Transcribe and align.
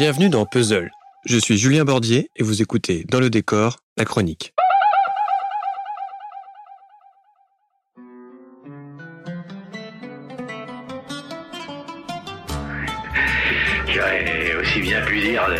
Bienvenue 0.00 0.30
dans 0.30 0.46
Puzzle. 0.46 0.90
Je 1.26 1.36
suis 1.36 1.58
Julien 1.58 1.84
Bordier 1.84 2.30
et 2.34 2.42
vous 2.42 2.62
écoutez 2.62 3.04
Dans 3.10 3.20
le 3.20 3.28
décor, 3.28 3.80
la 3.98 4.06
chronique. 4.06 4.54
J'aurais 13.86 14.54
aussi 14.58 14.80
bien 14.80 15.02
pu 15.02 15.20
dire 15.20 15.46
le, 15.48 15.56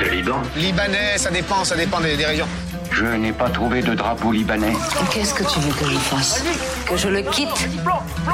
le 0.00 0.08
Liban. 0.08 0.40
Libanais, 0.54 1.18
ça 1.18 1.32
dépend, 1.32 1.64
ça 1.64 1.74
dépend 1.74 2.00
des, 2.00 2.16
des 2.16 2.26
régions. 2.26 2.46
Je 2.92 3.04
n'ai 3.04 3.32
pas 3.32 3.50
trouvé 3.50 3.82
de 3.82 3.96
drapeau 3.96 4.30
libanais. 4.30 4.74
Qu'est-ce 5.12 5.34
que 5.34 5.42
tu 5.42 5.58
veux 5.58 5.72
que 5.72 5.90
je 5.90 5.98
fasse? 5.98 6.44
Que 6.88 6.96
je 6.96 7.08
le 7.08 7.22
quitte? 7.22 7.68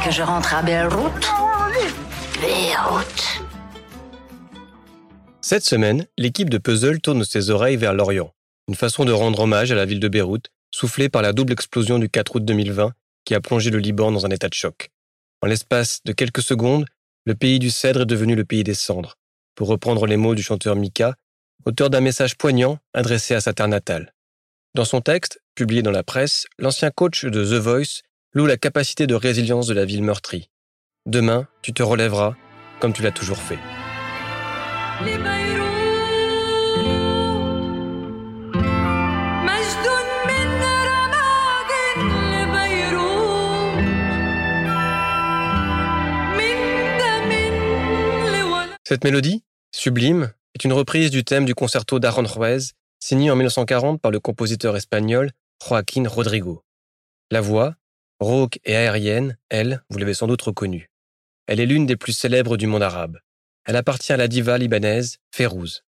Que 0.05 0.11
je 0.11 0.23
rentre 0.23 0.55
à 0.55 0.61
Beyrouth? 0.61 1.33
Beyrouth. 2.39 3.42
Cette 5.45 5.65
semaine, 5.65 6.07
l'équipe 6.17 6.49
de 6.49 6.59
Puzzle 6.59 7.01
tourne 7.01 7.25
ses 7.25 7.51
oreilles 7.51 7.77
vers 7.77 7.95
l'Orient, 7.95 8.33
une 8.69 8.77
façon 8.77 9.05
de 9.05 9.11
rendre 9.11 9.41
hommage 9.41 9.73
à 9.73 9.75
la 9.75 9.85
ville 9.85 9.99
de 9.99 10.07
Beyrouth, 10.07 10.47
soufflée 10.71 11.09
par 11.09 11.21
la 11.21 11.33
double 11.33 11.53
explosion 11.53 11.99
du 11.99 12.09
4 12.09 12.37
août 12.37 12.45
2020 12.45 12.93
qui 13.25 13.35
a 13.35 13.41
plongé 13.41 13.71
le 13.71 13.79
Liban 13.79 14.13
dans 14.13 14.25
un 14.25 14.31
état 14.31 14.49
de 14.49 14.55
choc. 14.55 14.91
En 15.43 15.49
l'espace 15.49 16.01
de 16.05 16.13
quelques 16.13 16.43
secondes, 16.43 16.87
le 17.25 17.35
pays 17.35 17.59
du 17.59 17.71
cèdre 17.71 18.03
est 18.03 18.07
devenu 18.07 18.37
le 18.37 18.45
pays 18.45 18.63
des 18.63 18.75
cendres, 18.75 19.17
pour 19.57 19.67
reprendre 19.67 20.07
les 20.07 20.17
mots 20.17 20.37
du 20.37 20.45
chanteur 20.45 20.77
Mika, 20.77 21.17
auteur 21.65 21.91
d'un 21.91 22.01
message 22.01 22.39
poignant 22.39 22.79
adressé 22.95 23.35
à 23.35 23.41
sa 23.41 23.53
terre 23.53 23.69
natale. 23.69 24.15
Dans 24.77 24.85
son 24.85 25.01
texte, 25.01 25.43
publié 25.57 25.83
dans 25.83 25.91
la 25.91 26.05
presse, 26.05 26.47
l'ancien 26.61 26.93
coach 26.93 27.25
de 27.25 27.45
The 27.45 27.61
Voice 27.61 28.03
loue 28.33 28.47
la 28.47 28.57
capacité 28.57 29.09
de 29.09 29.17
résilience 29.17 29.67
de 29.67 29.75
la 29.75 29.85
ville 29.85 30.05
meurtrie. 30.05 30.51
Demain, 31.07 31.49
tu 31.63 31.73
te 31.73 31.83
relèveras 31.83 32.37
comme 32.81 32.93
tu 32.93 33.03
l'as 33.03 33.11
toujours 33.11 33.39
fait. 33.39 33.59
Cette 48.93 49.05
mélodie, 49.05 49.43
sublime, 49.75 50.35
est 50.55 50.65
une 50.65 50.75
reprise 50.75 51.11
du 51.11 51.25
thème 51.25 51.47
du 51.47 51.55
concerto 51.55 51.99
d'Aranjuez, 51.99 52.75
signé 53.01 53.31
en 53.31 53.37
1940 53.37 53.99
par 54.03 54.11
le 54.11 54.21
compositeur 54.21 54.77
espagnol 54.77 55.31
Joaquín 55.67 56.07
Rodrigo. 56.07 56.63
La 57.31 57.41
voix, 57.41 57.77
rauque 58.21 58.61
et 58.67 58.77
aérienne, 58.77 59.39
elle, 59.49 59.83
vous 59.89 59.97
l'avez 59.97 60.13
sans 60.13 60.27
doute 60.27 60.43
reconnue. 60.43 60.91
Elle 61.47 61.59
est 61.59 61.65
l'une 61.65 61.87
des 61.87 61.97
plus 61.97 62.13
célèbres 62.13 62.59
du 62.59 62.67
monde 62.67 62.83
arabe. 62.83 63.19
Elle 63.65 63.77
appartient 63.77 64.13
à 64.13 64.17
la 64.17 64.29
diva 64.29 64.59
libanaise 64.59 65.19
Férouz. 65.31 65.85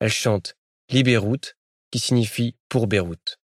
Elle 0.00 0.10
chante 0.10 0.56
Libéroute, 0.90 1.56
qui 1.90 1.98
signifie 1.98 2.56
pour 2.68 2.86
Beyrouth. 2.86 3.38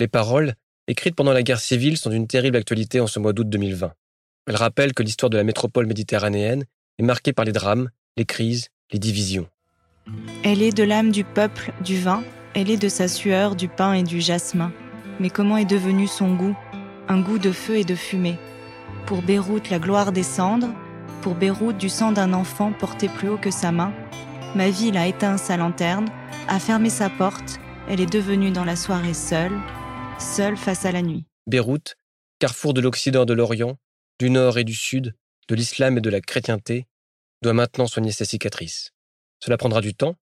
Les 0.00 0.08
paroles, 0.08 0.54
écrites 0.88 1.14
pendant 1.14 1.32
la 1.32 1.42
guerre 1.42 1.60
civile, 1.60 1.96
sont 1.96 2.10
d'une 2.10 2.26
terrible 2.26 2.56
actualité 2.56 2.98
en 2.98 3.06
ce 3.06 3.18
mois 3.20 3.32
d'août 3.32 3.48
2020. 3.48 3.92
Elles 4.46 4.56
rappellent 4.56 4.94
que 4.94 5.02
l'histoire 5.02 5.30
de 5.30 5.36
la 5.36 5.44
métropole 5.44 5.86
méditerranéenne 5.86 6.64
est 6.98 7.04
marquée 7.04 7.32
par 7.32 7.44
les 7.44 7.52
drames, 7.52 7.90
les 8.16 8.24
crises, 8.24 8.68
les 8.90 8.98
divisions. 8.98 9.48
Elle 10.42 10.62
est 10.62 10.76
de 10.76 10.82
l'âme 10.82 11.12
du 11.12 11.22
peuple, 11.22 11.72
du 11.84 12.00
vin, 12.00 12.24
elle 12.54 12.70
est 12.70 12.76
de 12.76 12.88
sa 12.88 13.06
sueur, 13.06 13.54
du 13.54 13.68
pain 13.68 13.92
et 13.92 14.02
du 14.02 14.20
jasmin. 14.20 14.72
Mais 15.20 15.30
comment 15.30 15.56
est 15.56 15.64
devenu 15.64 16.08
son 16.08 16.34
goût? 16.34 16.56
Un 17.08 17.20
goût 17.20 17.38
de 17.38 17.52
feu 17.52 17.76
et 17.76 17.84
de 17.84 17.94
fumée. 17.94 18.38
Pour 19.06 19.22
Beyrouth, 19.22 19.70
la 19.70 19.78
gloire 19.78 20.10
des 20.10 20.22
cendres, 20.24 20.74
pour 21.20 21.34
Beyrouth, 21.34 21.76
du 21.76 21.88
sang 21.88 22.12
d'un 22.12 22.32
enfant 22.32 22.72
porté 22.72 23.08
plus 23.08 23.28
haut 23.28 23.38
que 23.38 23.50
sa 23.50 23.72
main. 23.72 23.92
Ma 24.54 24.70
ville 24.70 24.96
a 24.96 25.06
éteint 25.06 25.36
sa 25.36 25.56
lanterne, 25.56 26.08
a 26.48 26.58
fermé 26.58 26.90
sa 26.90 27.10
porte, 27.10 27.60
elle 27.88 28.00
est 28.00 28.12
devenue 28.12 28.50
dans 28.50 28.64
la 28.64 28.76
soirée 28.76 29.14
seule, 29.14 29.58
seule 30.18 30.56
face 30.56 30.84
à 30.84 30.92
la 30.92 31.02
nuit. 31.02 31.26
Beyrouth, 31.46 31.96
carrefour 32.38 32.74
de 32.74 32.80
l'Occident 32.80 33.22
et 33.22 33.26
de 33.26 33.32
l'Orient, 33.32 33.76
du 34.18 34.30
Nord 34.30 34.58
et 34.58 34.64
du 34.64 34.74
Sud, 34.74 35.14
de 35.48 35.54
l'islam 35.54 35.98
et 35.98 36.00
de 36.00 36.10
la 36.10 36.20
chrétienté, 36.20 36.86
doit 37.42 37.52
maintenant 37.52 37.86
soigner 37.86 38.12
ses 38.12 38.24
cicatrices. 38.24 38.92
Cela 39.42 39.56
prendra 39.56 39.80
du 39.80 39.94
temps. 39.94 40.16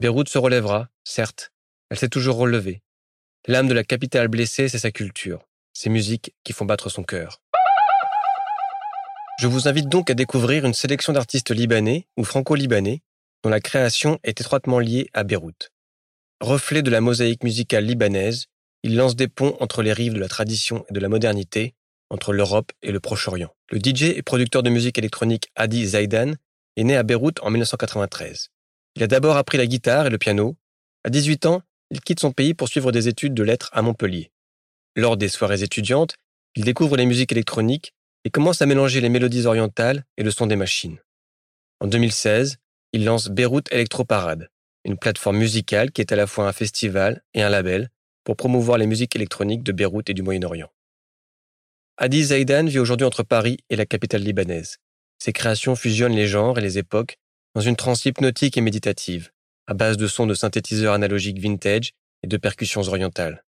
Beyrouth 0.00 0.28
se 0.28 0.38
relèvera, 0.38 0.88
certes, 1.04 1.52
elle 1.90 1.98
s'est 1.98 2.08
toujours 2.08 2.36
relevée. 2.36 2.82
L'âme 3.46 3.68
de 3.68 3.74
la 3.74 3.84
capitale 3.84 4.28
blessée, 4.28 4.68
c'est 4.68 4.78
sa 4.78 4.90
culture, 4.90 5.46
ses 5.72 5.90
musiques 5.90 6.34
qui 6.44 6.52
font 6.52 6.64
battre 6.64 6.88
son 6.88 7.02
cœur. 7.02 7.42
Je 9.38 9.46
vous 9.46 9.66
invite 9.66 9.88
donc 9.88 10.10
à 10.10 10.14
découvrir 10.14 10.64
une 10.64 10.74
sélection 10.74 11.12
d'artistes 11.12 11.50
libanais 11.50 12.06
ou 12.16 12.24
franco-libanais 12.24 13.00
dont 13.42 13.50
la 13.50 13.60
création 13.60 14.18
est 14.22 14.40
étroitement 14.40 14.78
liée 14.78 15.08
à 15.14 15.24
Beyrouth. 15.24 15.70
Reflet 16.40 16.82
de 16.82 16.90
la 16.90 17.00
mosaïque 17.00 17.42
musicale 17.42 17.84
libanaise, 17.84 18.46
il 18.82 18.96
lance 18.96 19.16
des 19.16 19.28
ponts 19.28 19.56
entre 19.60 19.82
les 19.82 19.92
rives 19.92 20.14
de 20.14 20.20
la 20.20 20.28
tradition 20.28 20.84
et 20.88 20.92
de 20.92 21.00
la 21.00 21.08
modernité, 21.08 21.74
entre 22.10 22.32
l'Europe 22.32 22.72
et 22.82 22.92
le 22.92 23.00
Proche-Orient. 23.00 23.54
Le 23.70 23.78
DJ 23.78 24.14
et 24.16 24.22
producteur 24.22 24.62
de 24.62 24.70
musique 24.70 24.98
électronique 24.98 25.48
Adi 25.56 25.86
Zaidan 25.86 26.34
est 26.76 26.84
né 26.84 26.96
à 26.96 27.02
Beyrouth 27.02 27.40
en 27.42 27.50
1993. 27.50 28.50
Il 28.96 29.02
a 29.02 29.06
d'abord 29.06 29.36
appris 29.36 29.58
la 29.58 29.66
guitare 29.66 30.06
et 30.06 30.10
le 30.10 30.18
piano. 30.18 30.56
À 31.04 31.10
18 31.10 31.46
ans, 31.46 31.62
il 31.90 32.00
quitte 32.00 32.20
son 32.20 32.32
pays 32.32 32.54
pour 32.54 32.68
suivre 32.68 32.92
des 32.92 33.08
études 33.08 33.34
de 33.34 33.42
lettres 33.42 33.70
à 33.72 33.82
Montpellier. 33.82 34.30
Lors 34.94 35.16
des 35.16 35.28
soirées 35.28 35.62
étudiantes, 35.62 36.16
il 36.54 36.64
découvre 36.64 36.96
les 36.96 37.06
musiques 37.06 37.32
électroniques 37.32 37.94
et 38.24 38.30
commence 38.30 38.62
à 38.62 38.66
mélanger 38.66 39.00
les 39.00 39.08
mélodies 39.08 39.46
orientales 39.46 40.04
et 40.16 40.22
le 40.22 40.30
son 40.30 40.46
des 40.46 40.56
machines. 40.56 40.98
En 41.80 41.86
2016, 41.86 42.58
il 42.92 43.04
lance 43.04 43.28
Beyrouth 43.28 43.72
Electro 43.72 44.04
Parade, 44.04 44.48
une 44.84 44.98
plateforme 44.98 45.38
musicale 45.38 45.90
qui 45.90 46.00
est 46.00 46.12
à 46.12 46.16
la 46.16 46.26
fois 46.26 46.46
un 46.46 46.52
festival 46.52 47.22
et 47.34 47.42
un 47.42 47.48
label 47.48 47.90
pour 48.24 48.36
promouvoir 48.36 48.78
les 48.78 48.86
musiques 48.86 49.16
électroniques 49.16 49.62
de 49.62 49.72
Beyrouth 49.72 50.08
et 50.10 50.14
du 50.14 50.22
Moyen-Orient. 50.22 50.70
Adi 51.98 52.24
Zaidan 52.24 52.66
vit 52.66 52.78
aujourd'hui 52.78 53.06
entre 53.06 53.22
Paris 53.22 53.58
et 53.70 53.76
la 53.76 53.86
capitale 53.86 54.22
libanaise. 54.22 54.78
Ses 55.18 55.32
créations 55.32 55.76
fusionnent 55.76 56.16
les 56.16 56.26
genres 56.26 56.58
et 56.58 56.62
les 56.62 56.78
époques 56.78 57.18
dans 57.54 57.60
une 57.60 57.76
transe 57.76 58.04
hypnotique 58.06 58.56
et 58.56 58.60
méditative, 58.60 59.30
à 59.66 59.74
base 59.74 59.96
de 59.96 60.06
sons 60.06 60.26
de 60.26 60.34
synthétiseurs 60.34 60.94
analogiques 60.94 61.38
vintage 61.38 61.92
et 62.22 62.26
de 62.26 62.36
percussions 62.36 62.82
orientales. 62.82 63.44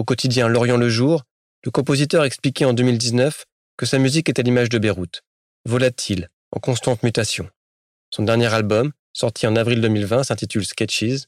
Au 0.00 0.04
quotidien 0.04 0.48
Lorient 0.48 0.78
le 0.78 0.88
jour, 0.88 1.24
le 1.62 1.70
compositeur 1.70 2.24
expliquait 2.24 2.64
en 2.64 2.72
2019 2.72 3.44
que 3.76 3.84
sa 3.84 3.98
musique 3.98 4.30
est 4.30 4.38
à 4.38 4.42
l'image 4.42 4.70
de 4.70 4.78
Beyrouth, 4.78 5.20
volatile, 5.66 6.30
en 6.52 6.58
constante 6.58 7.02
mutation. 7.02 7.50
Son 8.08 8.22
dernier 8.22 8.46
album, 8.46 8.92
sorti 9.12 9.46
en 9.46 9.56
avril 9.56 9.82
2020, 9.82 10.24
s'intitule 10.24 10.64
Sketches. 10.64 11.26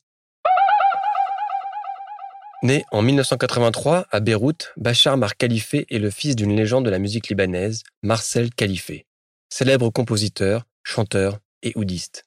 Né 2.63 2.83
en 2.93 3.03
1983 3.03 4.07
à 4.11 4.21
Beyrouth, 4.21 4.73
Bachar 4.79 5.19
Mar 5.19 5.37
Khalife 5.37 5.75
est 5.75 5.99
le 5.99 6.09
fils 6.09 6.35
d'une 6.35 6.57
légende 6.57 6.87
de 6.87 6.91
la 6.91 6.99
musique 6.99 7.29
libanaise, 7.29 7.83
Marcel 8.03 8.55
Khalife, 8.55 9.05
célèbre 9.51 9.91
compositeur, 9.91 10.65
chanteur 10.83 11.41
et 11.63 11.75
oudiste. 11.77 12.25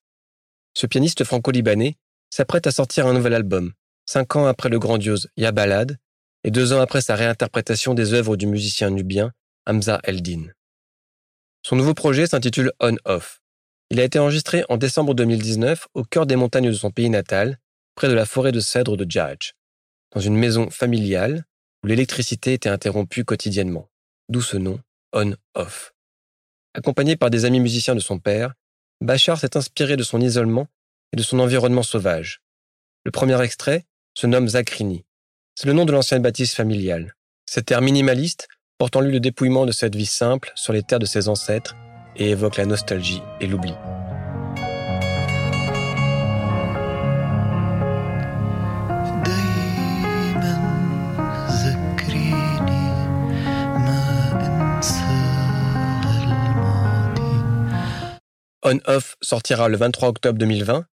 Ce 0.76 0.86
pianiste 0.86 1.24
franco-libanais 1.24 1.96
s'apprête 2.30 2.68
à 2.68 2.72
sortir 2.72 3.08
un 3.08 3.14
nouvel 3.14 3.34
album, 3.34 3.74
cinq 4.06 4.36
ans 4.36 4.46
après 4.46 4.70
le 4.70 4.78
grandiose 4.78 5.28
Ya 5.38 5.52
Balad 5.52 5.98
et 6.46 6.52
deux 6.52 6.74
ans 6.74 6.80
après 6.80 7.02
sa 7.02 7.16
réinterprétation 7.16 7.96
des 7.96 8.14
œuvres 8.14 8.38
du 8.38 8.46
musicien 8.46 8.92
nubien 8.92 9.34
Hamza 9.66 10.00
Eldin. 10.04 10.52
Son 11.64 11.76
nouveau 11.76 11.96
projet 11.96 12.28
s'intitule 12.28 12.72
On 12.80 12.96
Off. 13.04 13.42
Il 13.90 14.00
a 14.00 14.04
été 14.04 14.20
enregistré 14.20 14.64
en 14.70 14.78
décembre 14.78 15.16
2019 15.16 15.88
au 15.96 16.04
cœur 16.04 16.28
des 16.28 16.36
montagnes 16.36 16.70
de 16.70 16.76
son 16.76 16.92
pays 16.92 17.10
natal, 17.10 17.58
près 17.96 18.10
de 18.10 18.14
la 18.14 18.28
forêt 18.28 18.52
de 18.52 18.60
cèdres 18.60 18.96
de 18.96 19.10
Djadj, 19.10 19.54
dans 20.14 20.22
une 20.22 20.36
maison 20.36 20.70
familiale 20.70 21.46
où 21.84 21.88
l'électricité 21.88 22.54
était 22.54 22.70
interrompue 22.70 23.26
quotidiennement, 23.26 23.90
d'où 24.30 24.44
ce 24.44 24.58
nom 24.58 24.80
On 25.14 25.34
Off. 25.56 25.96
Accompagné 26.76 27.16
par 27.16 27.32
des 27.32 27.46
amis 27.46 27.60
musiciens 27.60 27.96
de 27.96 28.00
son 28.00 28.20
père, 28.20 28.54
Bachar 29.02 29.40
s'est 29.40 29.58
inspiré 29.58 29.98
de 29.98 30.04
son 30.04 30.22
isolement 30.22 30.68
et 31.12 31.18
de 31.18 31.24
son 31.24 31.40
environnement 31.40 31.84
sauvage. 31.84 32.42
Le 33.04 33.10
premier 33.10 33.42
extrait 33.42 33.88
se 34.14 34.28
nomme 34.28 34.50
Zakrini. 34.50 35.06
C'est 35.58 35.68
le 35.68 35.74
nom 35.74 35.86
de 35.86 35.94
l'ancienne 35.94 36.22
bâtisse 36.22 36.54
familiale. 36.54 37.16
Cet 37.46 37.72
air 37.72 37.80
minimaliste 37.80 38.50
porte 38.78 38.98
en 38.98 39.00
lui 39.00 39.14
le 39.14 39.22
dépouillement 39.22 39.66
de 39.66 39.72
cette 39.72 39.96
vie 39.96 40.06
simple 40.06 40.52
sur 40.54 40.74
les 40.74 40.84
terres 40.84 41.00
de 41.00 41.06
ses 41.06 41.30
ancêtres 41.30 41.78
et 42.18 42.32
évoque 42.32 42.58
la 42.58 42.66
nostalgie 42.66 43.22
et 43.40 43.48
l'oubli. 43.48 43.74
On 58.62 58.80
Off 58.88 59.16
sortira 59.22 59.70
le 59.70 59.78
23 59.78 60.10
octobre 60.10 60.38
2020 60.38 60.86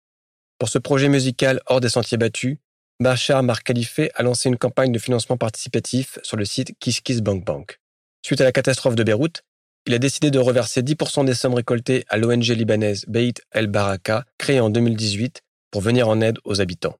Pour 0.59 0.69
ce 0.69 0.77
projet 0.77 1.09
musical 1.09 1.61
hors 1.65 1.81
des 1.81 1.89
sentiers 1.89 2.17
battus, 2.19 2.57
Bachar 3.01 3.41
Mar 3.41 3.63
Khalife 3.63 4.11
a 4.13 4.21
lancé 4.21 4.47
une 4.47 4.57
campagne 4.57 4.91
de 4.91 4.99
financement 4.99 5.35
participatif 5.35 6.19
sur 6.21 6.37
le 6.37 6.45
site 6.45 6.77
KissKissBankBank. 6.79 7.79
Suite 8.23 8.41
à 8.41 8.43
la 8.43 8.51
catastrophe 8.51 8.93
de 8.93 9.03
Beyrouth, 9.03 9.41
il 9.87 9.95
a 9.95 9.97
décidé 9.97 10.29
de 10.29 10.37
reverser 10.37 10.83
10% 10.83 11.25
des 11.25 11.33
sommes 11.33 11.55
récoltées 11.55 12.05
à 12.09 12.17
l'ONG 12.17 12.43
libanaise 12.49 13.05
Beit 13.07 13.41
El 13.53 13.65
Baraka, 13.65 14.25
créée 14.37 14.59
en 14.59 14.69
2018 14.69 15.41
pour 15.71 15.81
venir 15.81 16.09
en 16.09 16.21
aide 16.21 16.37
aux 16.43 16.61
habitants. 16.61 16.95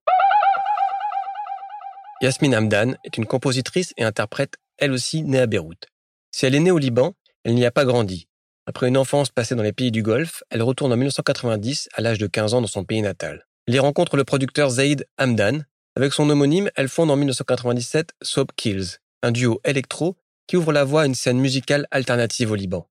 Yasmine 2.23 2.55
Hamdan 2.55 2.95
est 3.03 3.17
une 3.17 3.27
compositrice 3.27 3.93
et 3.95 4.03
interprète, 4.03 4.55
elle 4.79 4.93
aussi 4.93 5.21
née 5.21 5.39
à 5.39 5.45
Beyrouth. 5.45 5.85
Si 6.31 6.47
elle 6.47 6.55
est 6.55 6.59
née 6.59 6.71
au 6.71 6.79
Liban, 6.79 7.13
elle 7.43 7.53
n'y 7.53 7.65
a 7.65 7.71
pas 7.71 7.85
grandi. 7.85 8.27
Après 8.65 8.87
une 8.87 8.97
enfance 8.97 9.29
passée 9.29 9.53
dans 9.53 9.61
les 9.61 9.71
pays 9.71 9.91
du 9.91 10.01
Golfe, 10.01 10.41
elle 10.49 10.63
retourne 10.63 10.93
en 10.93 10.97
1990 10.97 11.89
à 11.93 12.01
l'âge 12.01 12.17
de 12.17 12.25
15 12.25 12.55
ans 12.55 12.61
dans 12.61 12.67
son 12.67 12.85
pays 12.85 13.03
natal. 13.03 13.45
Elle 13.67 13.75
y 13.75 13.79
rencontre 13.79 14.17
le 14.17 14.23
producteur 14.23 14.71
Zaid 14.71 15.05
Hamdan. 15.19 15.63
Avec 15.97 16.13
son 16.13 16.29
homonyme, 16.29 16.69
elle 16.75 16.87
fonde 16.87 17.11
en 17.11 17.17
1997 17.17 18.13
Soap 18.21 18.53
Kills, 18.55 18.99
un 19.23 19.31
duo 19.31 19.59
électro 19.65 20.15
qui 20.47 20.55
ouvre 20.55 20.71
la 20.71 20.85
voie 20.85 21.01
à 21.01 21.05
une 21.05 21.15
scène 21.15 21.39
musicale 21.39 21.85
alternative 21.91 22.51
au 22.51 22.55
Liban. 22.55 22.87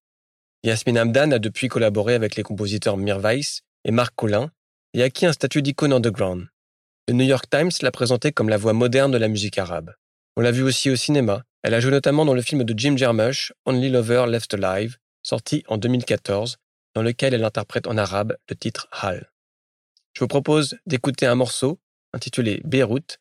Yasmine 0.64 0.98
Hamdan 0.98 1.32
a 1.32 1.38
depuis 1.38 1.68
collaboré 1.68 2.14
avec 2.14 2.36
les 2.36 2.42
compositeurs 2.42 2.98
Mir 2.98 3.18
Weiss 3.18 3.62
et 3.84 3.90
Marc 3.90 4.14
Collin 4.16 4.50
et 4.92 5.02
acquis 5.02 5.24
un 5.24 5.32
statut 5.32 5.62
d'icône 5.62 5.94
underground. 5.94 6.48
Le 7.08 7.14
New 7.14 7.24
York 7.24 7.46
Times 7.50 7.70
l'a 7.80 7.90
présentée 7.90 8.32
comme 8.32 8.50
la 8.50 8.58
voix 8.58 8.74
moderne 8.74 9.10
de 9.10 9.18
la 9.18 9.28
musique 9.28 9.56
arabe. 9.56 9.94
On 10.36 10.42
l'a 10.42 10.52
vu 10.52 10.62
aussi 10.62 10.90
au 10.90 10.96
cinéma. 10.96 11.42
Elle 11.62 11.72
a 11.72 11.80
joué 11.80 11.90
notamment 11.90 12.26
dans 12.26 12.34
le 12.34 12.42
film 12.42 12.64
de 12.64 12.78
Jim 12.78 12.98
Jarmusch, 12.98 13.54
Only 13.64 13.88
Lover 13.88 14.26
Left 14.28 14.52
Alive, 14.52 14.98
sorti 15.22 15.64
en 15.68 15.78
2014, 15.78 16.58
dans 16.94 17.02
lequel 17.02 17.32
elle 17.32 17.44
interprète 17.44 17.86
en 17.86 17.96
arabe 17.96 18.36
le 18.50 18.56
titre 18.56 18.88
Hal. 18.92 19.30
Je 20.12 20.20
vous 20.20 20.28
propose 20.28 20.76
d'écouter 20.86 21.24
un 21.24 21.34
morceau 21.34 21.78
intitulé 22.12 22.60
Beyrouth, 22.64 23.18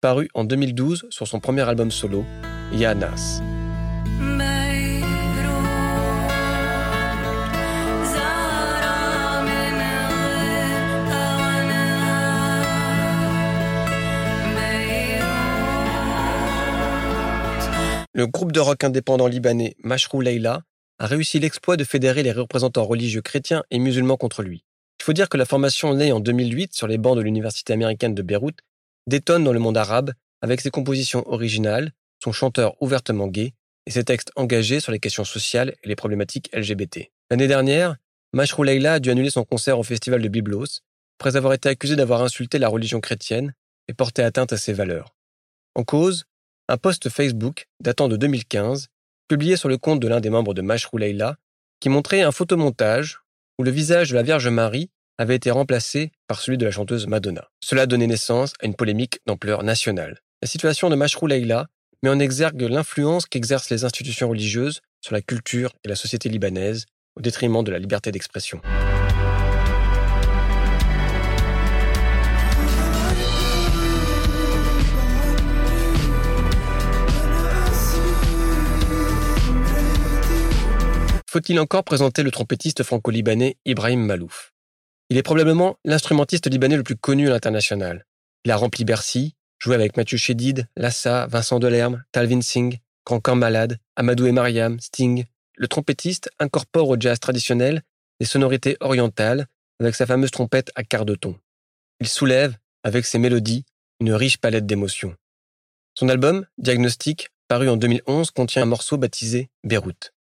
paru 0.00 0.28
en 0.34 0.44
2012 0.44 1.06
sur 1.10 1.26
son 1.26 1.40
premier 1.40 1.68
album 1.68 1.90
solo, 1.90 2.24
Yanas. 2.72 3.40
Le 18.12 18.26
groupe 18.26 18.52
de 18.52 18.60
rock 18.60 18.84
indépendant 18.84 19.28
libanais 19.28 19.76
Mashrou 19.82 20.20
Leila 20.20 20.62
a 20.98 21.06
réussi 21.06 21.38
l'exploit 21.38 21.78
de 21.78 21.84
fédérer 21.84 22.22
les 22.22 22.32
représentants 22.32 22.84
religieux 22.84 23.22
chrétiens 23.22 23.62
et 23.70 23.78
musulmans 23.78 24.18
contre 24.18 24.42
lui. 24.42 24.62
Il 25.00 25.04
faut 25.04 25.14
dire 25.14 25.30
que 25.30 25.38
la 25.38 25.46
formation 25.46 25.94
née 25.94 26.12
en 26.12 26.20
2008 26.20 26.74
sur 26.74 26.86
les 26.86 26.98
bancs 26.98 27.16
de 27.16 27.22
l'université 27.22 27.72
américaine 27.72 28.14
de 28.14 28.20
Beyrouth 28.20 28.58
détonne 29.06 29.44
dans 29.44 29.52
le 29.54 29.58
monde 29.58 29.78
arabe 29.78 30.12
avec 30.42 30.60
ses 30.60 30.70
compositions 30.70 31.26
originales, 31.26 31.92
son 32.22 32.32
chanteur 32.32 32.80
ouvertement 32.82 33.26
gay 33.26 33.54
et 33.86 33.92
ses 33.92 34.04
textes 34.04 34.30
engagés 34.36 34.78
sur 34.78 34.92
les 34.92 34.98
questions 34.98 35.24
sociales 35.24 35.74
et 35.82 35.88
les 35.88 35.96
problématiques 35.96 36.50
LGBT. 36.52 37.10
L'année 37.30 37.48
dernière, 37.48 37.96
Mashrou 38.34 38.62
Leila 38.62 38.94
a 38.94 39.00
dû 39.00 39.10
annuler 39.10 39.30
son 39.30 39.42
concert 39.42 39.78
au 39.78 39.82
festival 39.82 40.20
de 40.20 40.28
Byblos 40.28 40.82
après 41.18 41.36
avoir 41.36 41.54
été 41.54 41.70
accusé 41.70 41.96
d'avoir 41.96 42.20
insulté 42.20 42.58
la 42.58 42.68
religion 42.68 43.00
chrétienne 43.00 43.54
et 43.88 43.94
porté 43.94 44.22
atteinte 44.22 44.52
à 44.52 44.58
ses 44.58 44.74
valeurs. 44.74 45.16
En 45.74 45.82
cause, 45.82 46.26
un 46.68 46.76
post 46.76 47.08
Facebook 47.08 47.68
datant 47.80 48.08
de 48.08 48.18
2015, 48.18 48.88
publié 49.28 49.56
sur 49.56 49.70
le 49.70 49.78
compte 49.78 50.00
de 50.00 50.08
l'un 50.08 50.20
des 50.20 50.30
membres 50.30 50.52
de 50.52 50.60
Mashrou 50.60 50.98
Leila, 50.98 51.38
qui 51.80 51.88
montrait 51.88 52.20
un 52.20 52.32
photomontage 52.32 53.22
où 53.60 53.62
le 53.62 53.70
visage 53.70 54.08
de 54.08 54.14
la 54.14 54.22
Vierge 54.22 54.48
Marie 54.48 54.88
avait 55.18 55.36
été 55.36 55.50
remplacé 55.50 56.12
par 56.28 56.40
celui 56.40 56.56
de 56.56 56.64
la 56.64 56.70
chanteuse 56.70 57.06
Madonna. 57.06 57.50
Cela 57.62 57.84
donnait 57.84 58.06
naissance 58.06 58.54
à 58.62 58.64
une 58.64 58.74
polémique 58.74 59.18
d'ampleur 59.26 59.64
nationale. 59.64 60.22
La 60.40 60.48
situation 60.48 60.88
de 60.88 60.96
Mashrou 60.96 61.26
Leila 61.26 61.66
met 62.02 62.08
en 62.08 62.18
exergue 62.18 62.62
l'influence 62.62 63.26
qu'exercent 63.26 63.68
les 63.68 63.84
institutions 63.84 64.30
religieuses 64.30 64.80
sur 65.02 65.12
la 65.12 65.20
culture 65.20 65.74
et 65.84 65.88
la 65.88 65.94
société 65.94 66.30
libanaise 66.30 66.86
au 67.16 67.20
détriment 67.20 67.62
de 67.62 67.70
la 67.70 67.78
liberté 67.78 68.10
d'expression. 68.10 68.62
Faut-il 81.32 81.60
encore 81.60 81.84
présenter 81.84 82.24
le 82.24 82.32
trompettiste 82.32 82.82
franco-libanais 82.82 83.56
Ibrahim 83.64 84.04
Malouf? 84.04 84.52
Il 85.10 85.16
est 85.16 85.22
probablement 85.22 85.76
l'instrumentiste 85.84 86.50
libanais 86.50 86.76
le 86.76 86.82
plus 86.82 86.96
connu 86.96 87.28
à 87.28 87.30
l'international. 87.30 88.04
Il 88.44 88.50
a 88.50 88.56
rempli 88.56 88.84
Bercy, 88.84 89.36
joué 89.60 89.76
avec 89.76 89.96
Mathieu 89.96 90.18
Chédid, 90.18 90.66
Lassa, 90.76 91.28
Vincent 91.28 91.60
Delerme, 91.60 92.02
Talvin 92.10 92.40
Singh, 92.40 92.80
Corps 93.04 93.36
Malade, 93.36 93.78
Amadou 93.94 94.26
et 94.26 94.32
Mariam, 94.32 94.80
Sting. 94.80 95.24
Le 95.54 95.68
trompettiste 95.68 96.30
incorpore 96.40 96.88
au 96.88 96.96
jazz 96.98 97.20
traditionnel 97.20 97.82
des 98.18 98.26
sonorités 98.26 98.76
orientales 98.80 99.46
avec 99.78 99.94
sa 99.94 100.06
fameuse 100.06 100.32
trompette 100.32 100.72
à 100.74 100.82
quart 100.82 101.04
de 101.04 101.14
ton. 101.14 101.38
Il 102.00 102.08
soulève, 102.08 102.56
avec 102.82 103.06
ses 103.06 103.20
mélodies, 103.20 103.64
une 104.00 104.14
riche 104.14 104.38
palette 104.38 104.66
d'émotions. 104.66 105.14
Son 105.94 106.08
album, 106.08 106.44
Diagnostic, 106.58 107.28
paru 107.46 107.68
en 107.68 107.76
2011, 107.76 108.32
contient 108.32 108.62
un 108.62 108.66
morceau 108.66 108.96
baptisé 108.96 109.48
Beyrouth 109.62 110.12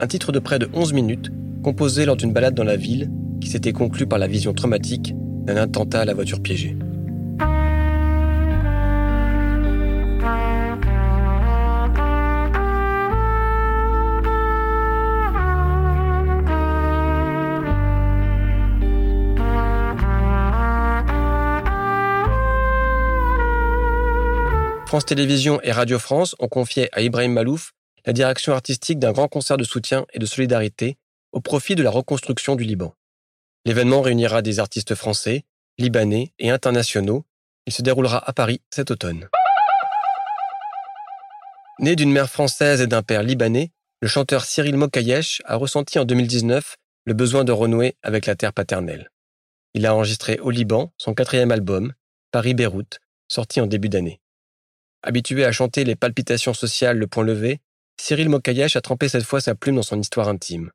un 0.00 0.06
titre 0.06 0.32
de 0.32 0.38
près 0.38 0.58
de 0.58 0.68
11 0.72 0.92
minutes, 0.92 1.30
composé 1.62 2.04
lors 2.04 2.16
d'une 2.16 2.32
balade 2.32 2.54
dans 2.54 2.64
la 2.64 2.76
ville, 2.76 3.10
qui 3.40 3.48
s'était 3.48 3.72
conclue 3.72 4.06
par 4.06 4.18
la 4.18 4.26
vision 4.26 4.52
traumatique 4.52 5.14
d'un 5.16 5.56
attentat 5.56 6.00
à 6.00 6.04
la 6.04 6.14
voiture 6.14 6.40
piégée. 6.40 6.76
France 24.86 25.04
Télévisions 25.04 25.60
et 25.62 25.72
Radio 25.72 25.98
France 25.98 26.36
ont 26.38 26.48
confié 26.48 26.88
à 26.92 27.02
Ibrahim 27.02 27.32
Malouf 27.32 27.75
la 28.06 28.12
direction 28.12 28.52
artistique 28.52 29.00
d'un 29.00 29.12
grand 29.12 29.28
concert 29.28 29.56
de 29.56 29.64
soutien 29.64 30.06
et 30.12 30.18
de 30.18 30.26
solidarité 30.26 30.96
au 31.32 31.40
profit 31.40 31.74
de 31.74 31.82
la 31.82 31.90
reconstruction 31.90 32.54
du 32.54 32.64
Liban. 32.64 32.94
L'événement 33.64 34.00
réunira 34.00 34.42
des 34.42 34.60
artistes 34.60 34.94
français, 34.94 35.44
libanais 35.76 36.32
et 36.38 36.50
internationaux. 36.50 37.26
Il 37.66 37.72
se 37.72 37.82
déroulera 37.82 38.18
à 38.28 38.32
Paris 38.32 38.62
cet 38.70 38.92
automne. 38.92 39.28
Né 41.80 41.96
d'une 41.96 42.12
mère 42.12 42.30
française 42.30 42.80
et 42.80 42.86
d'un 42.86 43.02
père 43.02 43.24
libanais, 43.24 43.72
le 44.00 44.08
chanteur 44.08 44.44
Cyril 44.44 44.76
Mokayesh 44.76 45.42
a 45.44 45.56
ressenti 45.56 45.98
en 45.98 46.04
2019 46.04 46.76
le 47.06 47.14
besoin 47.14 47.44
de 47.44 47.52
renouer 47.52 47.96
avec 48.02 48.26
la 48.26 48.36
terre 48.36 48.52
paternelle. 48.52 49.10
Il 49.74 49.84
a 49.84 49.94
enregistré 49.94 50.38
au 50.38 50.50
Liban 50.50 50.92
son 50.96 51.12
quatrième 51.12 51.50
album, 51.50 51.92
Paris-Beyrouth, 52.30 53.00
sorti 53.28 53.60
en 53.60 53.66
début 53.66 53.88
d'année. 53.88 54.20
Habitué 55.02 55.44
à 55.44 55.52
chanter 55.52 55.84
les 55.84 55.96
palpitations 55.96 56.54
sociales 56.54 56.98
le 56.98 57.06
point 57.06 57.24
levé, 57.24 57.60
Cyril 57.98 58.28
Mokayesh 58.28 58.76
a 58.76 58.80
trempé 58.80 59.08
cette 59.08 59.24
fois 59.24 59.40
sa 59.40 59.54
plume 59.54 59.76
dans 59.76 59.82
son 59.82 60.00
histoire 60.00 60.28
intime. 60.28 60.70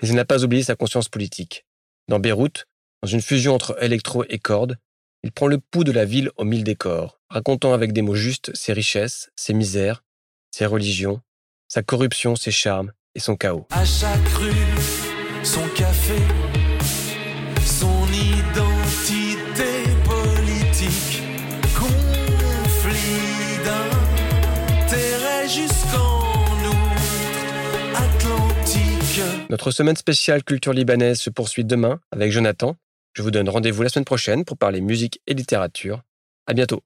Mais 0.00 0.08
il 0.08 0.14
n'a 0.14 0.24
pas 0.24 0.44
oublié 0.44 0.62
sa 0.62 0.76
conscience 0.76 1.08
politique. 1.08 1.64
Dans 2.08 2.18
Beyrouth, 2.18 2.66
dans 3.02 3.08
une 3.08 3.22
fusion 3.22 3.54
entre 3.54 3.82
électro 3.82 4.24
et 4.28 4.38
cordes, 4.38 4.76
il 5.22 5.32
prend 5.32 5.46
le 5.46 5.58
pouls 5.58 5.84
de 5.84 5.92
la 5.92 6.04
ville 6.04 6.30
aux 6.36 6.44
mille 6.44 6.64
décors, 6.64 7.20
racontant 7.30 7.72
avec 7.72 7.92
des 7.92 8.02
mots 8.02 8.14
justes 8.14 8.54
ses 8.54 8.72
richesses, 8.72 9.30
ses 9.36 9.54
misères, 9.54 10.04
ses 10.50 10.66
religions, 10.66 11.20
sa 11.68 11.82
corruption, 11.82 12.36
ses 12.36 12.50
charmes 12.50 12.92
et 13.14 13.20
son 13.20 13.36
chaos. 13.36 13.66
Notre 29.48 29.70
semaine 29.70 29.94
spéciale 29.94 30.42
culture 30.42 30.72
libanaise 30.72 31.20
se 31.20 31.30
poursuit 31.30 31.64
demain 31.64 32.00
avec 32.10 32.32
Jonathan. 32.32 32.74
Je 33.14 33.22
vous 33.22 33.30
donne 33.30 33.48
rendez-vous 33.48 33.82
la 33.82 33.88
semaine 33.88 34.04
prochaine 34.04 34.44
pour 34.44 34.58
parler 34.58 34.80
musique 34.80 35.20
et 35.28 35.34
littérature. 35.34 36.02
À 36.46 36.52
bientôt. 36.52 36.82